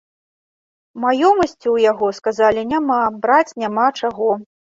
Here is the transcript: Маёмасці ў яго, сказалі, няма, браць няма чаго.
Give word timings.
Маёмасці 1.03 1.53
ў 1.57 1.77
яго, 1.91 2.07
сказалі, 2.21 2.61
няма, 2.73 2.97
браць 3.27 3.57
няма 3.65 3.87
чаго. 3.99 4.31